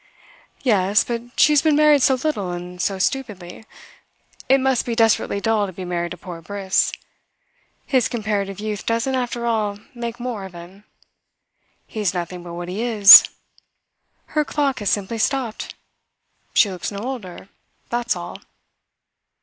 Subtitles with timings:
[0.63, 3.65] "Yes, but she has been married so little and so stupidly.
[4.49, 6.91] It must be desperately dull to be married to poor Briss.
[7.85, 10.85] His comparative youth doesn't, after all, make more of him.
[11.85, 13.25] He's nothing but what he is.
[14.33, 15.75] Her clock has simply stopped.
[16.55, 17.49] She looks no older
[17.91, 18.39] that's all."